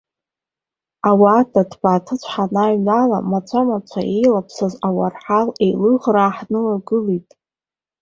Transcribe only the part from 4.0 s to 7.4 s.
еилаԥсаз ауарҳал еилыӷраа ҳнылагылт.